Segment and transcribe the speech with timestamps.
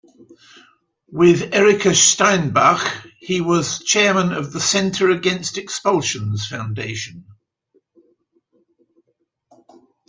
[1.11, 7.25] With Erika Steinbach, he was chairman of the "Centre Against Expulsions" foundation.